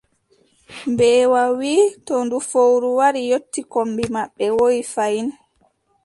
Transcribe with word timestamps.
Mbeewa 0.91 1.43
wii: 1.57 1.85
to 2.05 2.13
nde 2.25 2.37
fowru 2.49 2.89
wari 2.99 3.21
yotti 3.31 3.61
kombi 3.71 4.03
maɓɓe, 4.15 4.45
woyi 4.57 4.79
fayin. 4.93 5.29